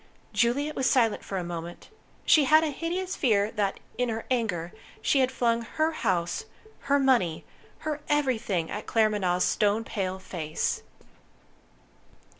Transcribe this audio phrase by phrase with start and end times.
[0.33, 1.89] Juliet was silent for a moment.
[2.25, 6.45] She had a hideous fear that, in her anger, she had flung Her house,
[6.79, 7.45] Her money,
[7.77, 10.81] Her everything, at Claremanagh's stone pale face.